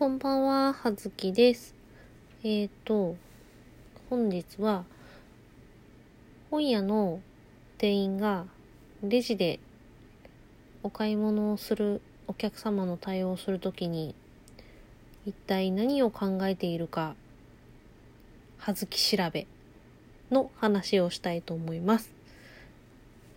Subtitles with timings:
[0.00, 1.74] こんばんは、はずきです。
[2.42, 3.16] えっ、ー、と、
[4.08, 4.86] 本日は、
[6.50, 7.20] 本屋の
[7.76, 8.46] 店員が
[9.02, 9.60] レジで
[10.82, 14.14] お買い物をするお客様の対応をするときに、
[15.26, 17.14] 一体何を考えているか、
[18.56, 19.46] はずき調べ
[20.30, 22.10] の話をしたいと思います。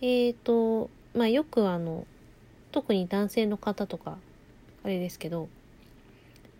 [0.00, 2.06] えっ、ー、と、まあ、よくあの、
[2.72, 4.16] 特に男性の方とか、
[4.82, 5.50] あれですけど、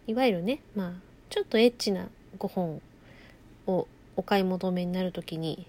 [0.06, 0.92] いわゆるね、まあ、
[1.30, 2.08] ちょっとエッチな
[2.38, 2.82] ご本
[3.66, 5.66] をお買い求めになるときに、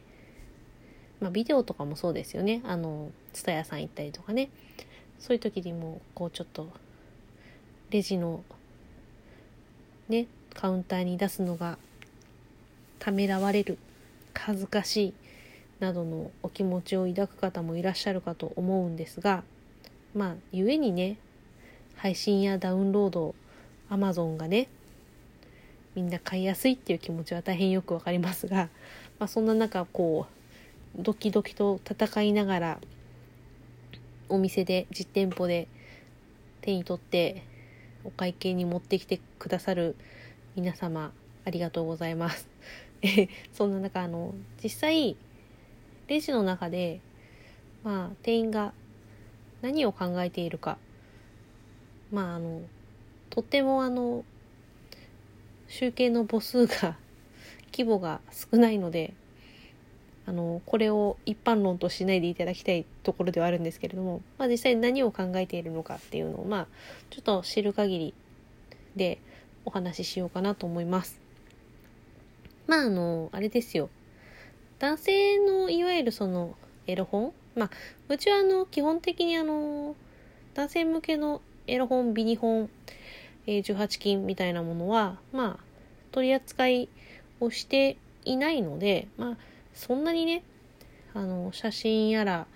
[1.22, 2.62] まあ、ビデオとかもそうですよね。
[2.66, 4.50] あの、ツタヤさん行ったりとかね。
[5.20, 6.70] そういう時にも、こう、ちょっと、
[7.90, 8.44] レジの、
[10.10, 11.78] ね、カウンターに出すのが、
[13.00, 13.78] ためらわれる、
[14.34, 15.14] 恥ずかしい、
[15.80, 19.44] などのお気持ちを抱く方もいらっしゃるかと思うんですが、
[20.14, 21.18] まあ、故にね、
[21.96, 23.36] 配信やダウンロード
[23.90, 24.68] アマゾンがね
[25.96, 28.70] みんな買いやすいっていう気持ちは大変よくわかりますが、
[29.18, 30.28] まあ、そんな中こ
[31.00, 32.82] うドキドキと戦いながら
[34.28, 35.68] お店で実店舗で
[36.62, 37.44] 手に取って
[38.04, 39.96] お会計に持ってきてくださる
[40.56, 41.12] 皆様
[41.46, 42.50] ありがとうございます。
[43.54, 45.16] そんな中あの実際
[46.08, 47.00] レジの中で
[47.84, 48.74] まあ店員が
[49.62, 50.78] 何を考えているか
[52.12, 52.62] まああの
[53.36, 54.24] とてもあの
[55.68, 56.96] 集計の母数が
[57.74, 59.14] 規模が少ないので
[60.26, 66.68] あのこれを一般論としないでいただきたいところではあるんですけれども、まあ、実際何を考えているのかっていうのをまあ
[67.10, 68.14] ちょっと知る限り
[68.96, 69.20] で
[69.66, 71.20] お話ししようかなと思います。
[72.68, 73.90] まああのあれですよ
[74.80, 76.56] 男性のいわゆるその
[76.88, 77.34] エロ本？
[77.54, 77.72] まあ
[78.08, 79.94] うちはあの基本的にあの
[80.54, 82.70] 男性向けのエロ本ビニ本
[83.48, 85.64] え18金みたいなものは、まあ、
[86.12, 86.90] 取り扱い
[87.40, 89.38] をしていないので、まあ、
[89.74, 90.44] そんなにね、
[91.14, 92.48] あの、写真やら、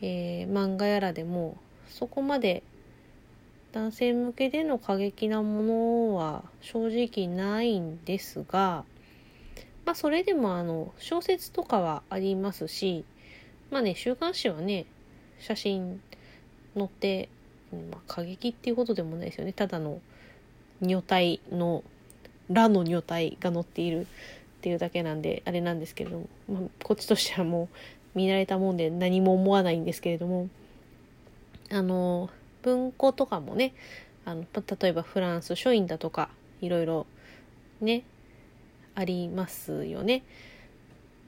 [0.00, 1.56] えー、漫画やらでも、
[1.88, 2.62] そこまで
[3.72, 8.84] 男性向けでの過激なものは正直ないんですが、
[9.84, 13.04] まあ、それでもあの、小説とかはありますし、
[13.70, 14.86] まあね、週刊誌はね、
[15.38, 16.00] 写真
[16.76, 17.28] 載って、
[17.72, 19.52] まあ、過激っていうことでもないですよね。
[19.52, 20.00] ただの
[20.80, 21.84] 女体の
[22.50, 24.06] 「ら」の女体が載っているっ
[24.62, 27.68] ていうだけなんであれなんですけれども、まあ、こっちとしてはも
[28.14, 30.48] う見慣れたもんで何も思わないんですけれども
[31.70, 32.28] あの
[32.62, 33.72] 文庫とかもね
[34.24, 34.44] あの
[34.80, 36.28] 例えばフランス書院だとか
[36.60, 37.06] いろいろ
[37.80, 38.02] ね
[38.94, 40.22] ありますよね。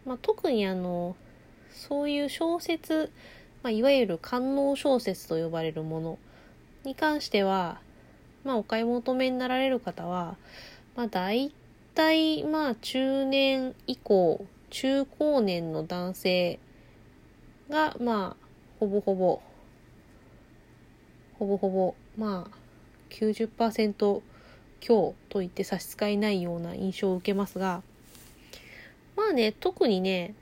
[0.04, 1.16] まあ、特にあの
[1.70, 3.10] そういう小説、
[3.62, 6.18] まあ、いわゆる官能小説と呼ばれるもの
[6.84, 7.80] に関しては
[8.44, 10.36] まあ、お買い求めになられる方は、
[10.96, 11.52] まあ、大
[11.94, 16.58] 体、まあ、中年以降、中高年の男性
[17.70, 18.46] が、まあ、
[18.80, 19.40] ほぼほぼ、
[21.38, 22.56] ほぼほぼ、まあ、
[23.10, 24.22] 90%
[24.80, 27.82] 強と言って差し支えないような印象を受けますが、
[29.16, 30.34] まあね、特にね、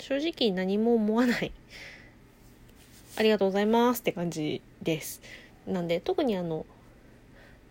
[0.00, 1.52] 正直何も思わない。
[3.16, 5.22] ありがとうございますって感じです。
[5.66, 6.66] なんで、特にあの、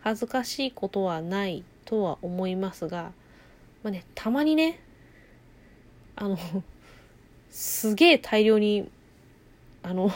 [0.06, 3.12] 恥ずかしいことはないとは思いますが、
[3.82, 4.80] まあね、たまにね、
[6.16, 6.38] あの、
[7.50, 8.88] すげえ大量に、
[9.82, 10.12] あの、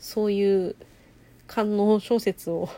[0.00, 0.74] そういう
[1.46, 2.68] 観音小説を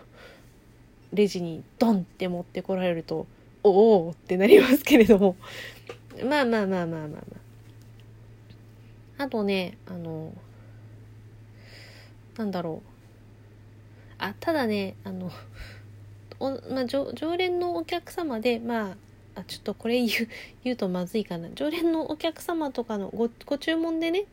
[1.15, 3.27] レジにドンって持ってこられると、
[3.62, 5.34] おおってなりますけれども、
[6.28, 7.19] まあまあまあまあまあま
[9.17, 9.22] あ。
[9.25, 10.34] あとね、あの、
[12.37, 12.88] なんだろう。
[14.19, 15.31] あ、ただね、あの、
[16.41, 20.28] お、まあ、常連のお客様で、まあ、あちょっとこれ言う
[20.65, 21.49] 言うとまずいかな。
[21.54, 24.25] 常連のお客様とかのごご注文でね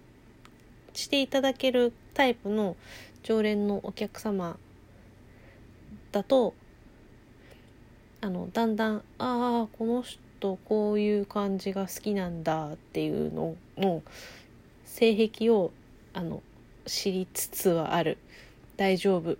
[0.94, 2.76] していただけるタイプの
[3.24, 4.58] 常連のお客様
[6.12, 6.54] だと
[8.22, 14.02] あのだんだんああこの人こういう感じが好きなんだっていうのの
[14.86, 15.72] 性癖を
[16.14, 16.42] あの
[16.86, 18.18] 知りつつはある。
[18.78, 19.38] 大丈夫。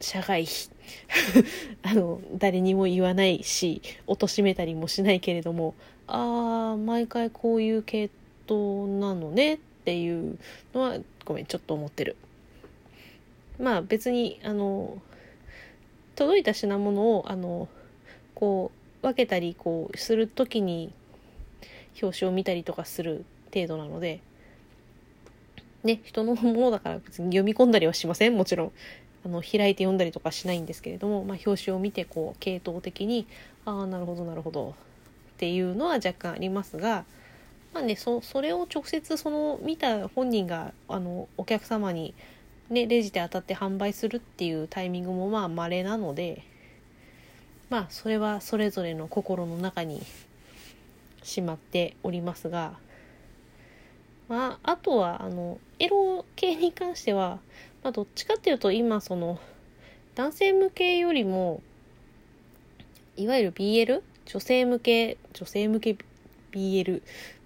[0.00, 0.71] 社外費
[1.82, 5.74] あの誰にも言わないし貶めたりもしないけれども
[6.06, 8.10] ああ毎回こういう系
[8.48, 10.38] 統なのねっていう
[10.74, 12.16] のはごめんちょっと思ってる。
[13.58, 15.00] まあ別にあの
[16.16, 17.68] 届いた品物をあの
[18.34, 18.70] こ
[19.02, 20.92] う分けたりこうする時に
[22.00, 24.20] 表紙を見たりとかする程度なので
[25.84, 28.36] ね人のものだから別に読み込んだりはしません。
[28.36, 28.72] もちろん。
[29.24, 33.26] あの開いて読んだりとかしないんですけれども、まあ、表紙を見てこう系統的に
[33.64, 34.74] ああなるほどなるほどっ
[35.38, 37.04] ていうのは若干ありますが、
[37.72, 42.14] まあね、そそれを直接その見た本人があのお客様に、
[42.68, 46.42] ね、レジで当たって販売するっていうタイミングもまあ稀なので
[47.70, 50.02] まあそれはそれぞれの心の中に
[51.22, 52.74] しまっておりますが。
[54.28, 57.38] まあ、あとはあのエロ系に関しては、
[57.82, 59.38] まあ、どっちかっていうと今その
[60.14, 61.62] 男性向けよりも
[63.16, 65.96] いわゆる BL 女性向け女性向け
[66.52, 67.02] BL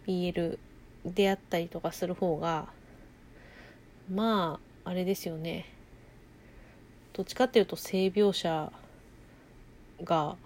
[0.07, 0.59] BL
[1.05, 2.67] であったりとかする方が
[4.13, 5.67] まああれですよね。
[7.13, 8.71] どっちかっていうと性描写
[10.05, 10.37] が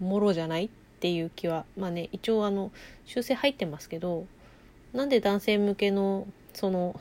[0.00, 0.66] もろじゃない？
[0.66, 0.68] っ
[1.00, 2.72] ていう気はまあね一応あの
[3.04, 4.26] 修正入ってますけど
[4.92, 7.00] なんで男性向けのその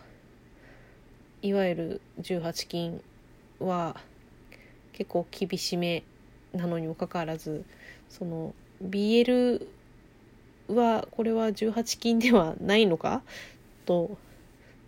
[1.44, 3.01] いわゆる18金
[3.60, 3.98] は
[4.94, 6.04] 結構厳しめ
[6.54, 7.66] なのにもかかわらず
[8.10, 9.68] その BL
[10.69, 13.22] はこれは18金ではないのか？
[13.86, 14.18] と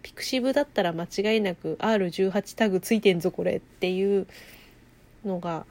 [0.02, 4.26] ピクシブだったら間違いなく R18 タグついてんぞこれっていう
[5.26, 5.66] のが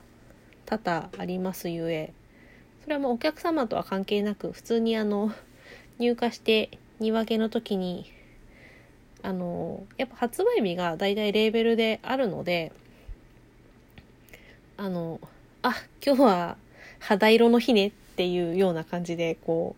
[0.67, 2.13] 多々ありますゆえ
[2.83, 5.33] それはもうお客様とは関係なく普通にあの
[5.99, 8.13] 入荷して荷分けの時に
[9.25, 12.73] あのやっぱ発売日がだいたいレーベルであるので
[14.77, 15.19] あの
[15.63, 15.75] あ
[16.05, 16.57] 今日は
[17.01, 19.77] 肌色の日ねっていうような感じでこ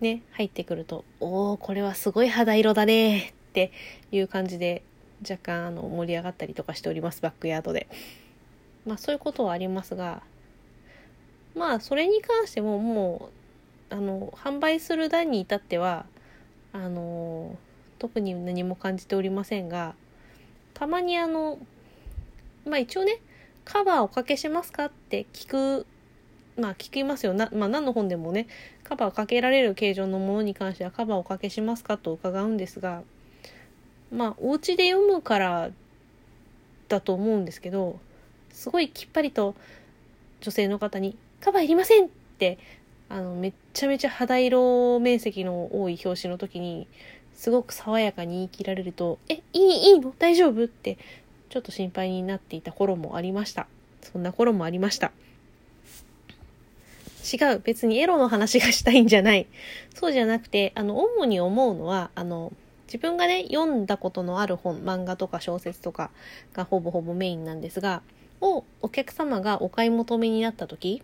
[0.00, 3.72] うね入ってくるとおおこれはすごい肌色だねって
[4.12, 4.84] いう感じで
[5.28, 7.88] 若干あの盛り上がったりとかしておりますバックヤードで。
[8.86, 10.22] まあそういうことはありますが
[11.54, 13.30] まあそれに関してもも
[13.90, 16.06] うあの販売する段に至っては
[16.72, 17.56] あの
[18.02, 19.94] 特に何も感じておりませんが
[20.74, 21.56] たまにあの
[22.66, 23.20] まあ一応ね
[23.64, 25.86] カバーおかけしますかって聞く
[26.56, 28.48] まあ聞きますよな、まあ、何の本でもね
[28.82, 33.04] カバーをかけられる形状のものに関してはカバーおかけしますかと伺うんですが
[34.10, 35.70] まあお家で読むから
[36.88, 38.00] だと思うんですけど
[38.50, 39.54] すごいきっぱりと
[40.40, 42.58] 女性の方に「カバーいりません!」って
[43.08, 46.88] あのめっちゃめちゃ肌色面積の多い表紙の時に
[47.34, 50.14] すごく爽やかに言い切られると「えいいいいの？
[50.18, 50.98] 大丈夫?」って
[51.50, 53.66] ちょっと心配になっていた頃もありました。
[54.00, 55.12] そんな頃もありました。
[57.32, 57.60] 違う。
[57.60, 59.46] 別にエロの話がしたいんじゃない。
[59.94, 62.52] そうじゃなくてあの主に思うのはあの
[62.86, 66.10] 自分がね読んだことのある本漫画とか小説とか
[66.52, 68.02] がほぼほぼメインなんですが
[68.40, 71.02] をお客様がお買い求めになった時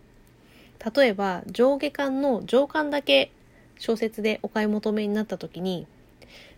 [0.95, 3.31] 例えば上下巻の上巻だけ
[3.79, 5.87] 小説でお買い求めになった時に、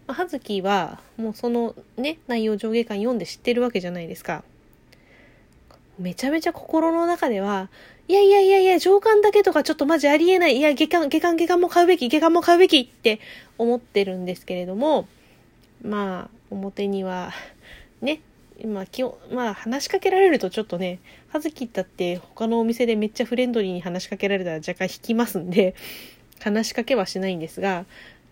[0.07, 4.43] まあ、葉月はもうそのね内容上下巻読んで知ってるわけじゃないですか。
[5.99, 7.69] めちゃめちゃ心の中では、
[8.07, 10.57] いやいやいやいや、上巻だけとかちょっとマジありえない。
[10.57, 13.19] いや、下巻、下巻、下巻も買うべき、下巻も買うべきって
[13.57, 15.07] 思ってるんですけれども、
[15.83, 17.31] まあ、表には、
[18.01, 18.21] ね、
[18.65, 20.99] まあ、基本、まあ、話しかけられるとちょっとね、
[21.29, 25.75] 葉月だって他のお店でめっちゃフレンドリーに話しかけられたら若干引きますんで、
[26.39, 27.85] 話しかけはしないんですが、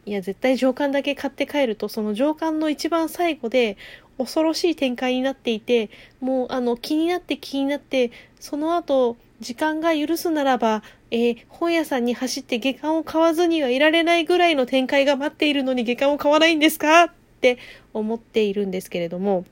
[0.06, 3.78] いや、絶対上巻だけ買って帰ると、その上巻の一番最後で、
[4.18, 17.06] 恐ろしい展開になっていて、もう、あの、気になって気になって、その後、時間が許すならば、えー、本屋さんに走って下巻を買わずにはいられないぐらいの展開が待っているのに下巻を買わないんですか？
[17.06, 17.58] って
[17.94, 19.46] 思っているんですけれども、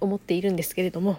[0.00, 1.18] 思っているんですけれども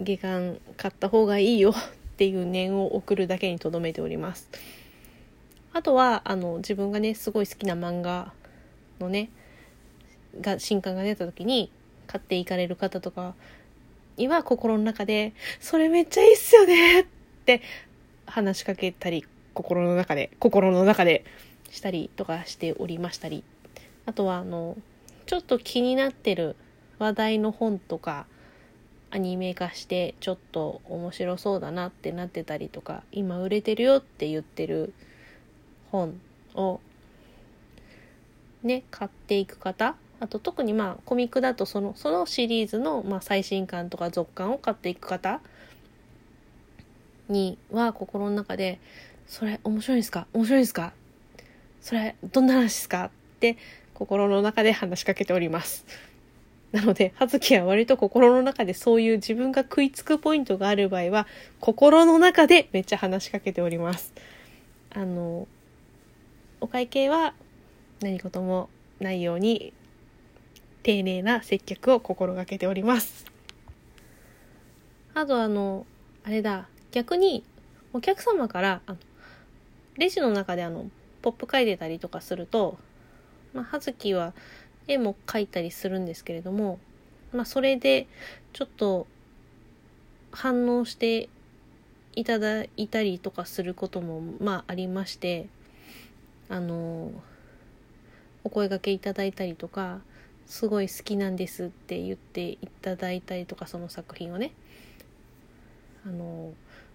[0.00, 1.74] 下巻買った方がいいよっ
[2.16, 4.50] ていう念を送るだけにとどめております。
[5.72, 8.32] あとはあの自分がねすごい好きな漫画
[9.00, 9.30] のね
[10.40, 11.70] が新刊が出た時に
[12.06, 13.34] 買っていかれる方とか
[14.16, 17.04] には心の中で「それめっちゃいいっすよね!」っ
[17.44, 17.62] て
[18.26, 19.24] 話しかけたり
[19.54, 21.24] 心の中で心の中で
[21.70, 23.44] したりとかしておりましたり
[24.06, 24.76] あとはあの
[25.26, 26.56] ちょっと気になってる
[26.98, 28.26] 話題の本とか
[29.10, 34.94] アニメ化してちょっと面白そうだなってなってたりとか今売れてるよって言ってる
[35.92, 36.20] 本
[36.54, 36.80] を
[38.64, 45.40] ね買っていく方あと特にまあコミックだとそのそのシリーズのまあ最新刊とか続刊を買っていく方
[47.28, 48.80] には心の中で
[49.28, 50.26] 「それ面白いですか？
[50.32, 50.92] 面白いですか？
[51.80, 53.04] それどんな話ですか?」
[53.36, 53.56] って
[53.94, 55.84] 心の中で話しかけております。
[56.72, 61.26] なので、葉月は割と心の中でそういう自分が食いつくポイントがある場合は、
[61.60, 64.14] 心の中でめっちゃ話しかけております。
[64.94, 65.46] あの、
[66.62, 67.34] お会計は
[68.00, 68.68] 何事も
[69.00, 69.72] ないように、
[70.84, 73.26] 丁寧な接客を心がけております。
[75.12, 75.86] あとあの、
[76.22, 77.42] あれだ、逆に
[77.92, 78.98] お客様からあの
[79.98, 80.86] レジの中であの
[81.20, 82.78] ポップ書いてたりとかすると、
[83.52, 84.32] まあ、葉月は
[84.86, 86.78] 絵も描いたりするんですけれども、
[87.32, 88.06] まあ、それで
[88.52, 89.08] ちょっと
[90.30, 91.28] 反応して
[92.14, 95.48] いただいたりとかすることもまあありまして
[96.52, 97.10] あの
[98.44, 100.00] お声がけいただいたりとか
[100.46, 104.52] すごい好きなんですって言っていただいたりとかその作品をね
[106.06, 106.52] あの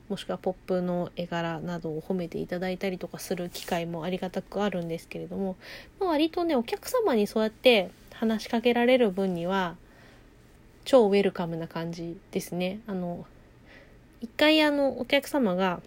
[0.10, 5.56] もしくはポップの絵柄などを褒めていただいたりとかする機会もありがたくあるんですけれども、
[6.00, 9.76] まあ、割とねお客様にそうやって話しかけられる分には
[10.86, 12.80] 超ウェルカムな感じですね。
[12.86, 13.26] あの
[14.22, 15.82] 一回あのお客様が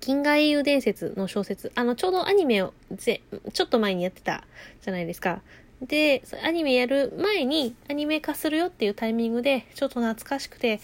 [0.00, 4.44] 銀河英雄伝説の小説、あの、ちょうどアニメをぜ、ちょっと前にやってた
[4.82, 5.42] じゃないですか。
[5.82, 10.80] で、アニメやる前にアニメ化するよっていうタイミングで、ちょっと懐かしくて、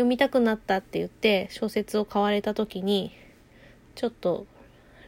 [0.00, 3.12] 読みたくなったって言って小説を買われた時に
[3.94, 4.46] ちょっと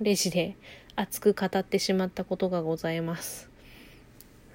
[0.00, 0.56] レジで
[0.96, 3.48] 熱く語ってしまったことがございます。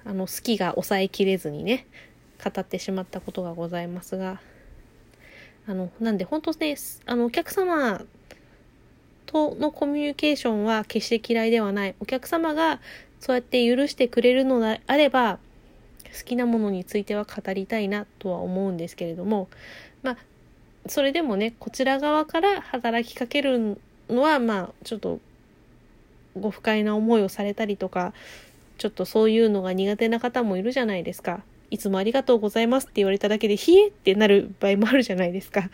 [0.04, 1.86] あの好きが抑えきれずにね
[2.42, 4.40] 語ってしまったことがございますが。
[5.66, 8.02] あのなんで本当ねあのお客様
[9.28, 12.80] とのコミュニケーションは決して嫌いではないお客様が
[13.20, 15.38] そうやって許してくれるのであれば
[16.18, 19.48] 好きなものについては語りたいなとは思うんですけれども
[20.02, 20.16] まあ
[20.86, 25.20] それでもねこちら側から働きかけるのはまあちょっと
[26.40, 28.14] ご不快な思いをされたりとか
[28.78, 31.42] ちょっとそういうのが苦手な方もいるじゃないですか。
[31.70, 35.68] いつもありがとうございますって言われただけで、ひえってなる場合もあるじゃないですか。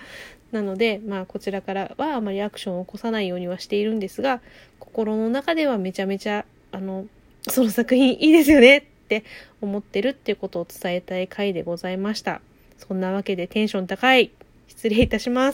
[0.54, 4.40] なので、まあ、こちらからはあまりアクションを起こさないようにはしているんですが、
[4.78, 7.06] 心の中ではめちゃめちゃ、あの、
[7.48, 9.24] その作品いいですよねって
[9.60, 12.40] 思ってるっていうことを伝えたい回でございました。
[12.78, 14.30] そんなわけでテンション高い。
[14.68, 15.52] 失礼いたします。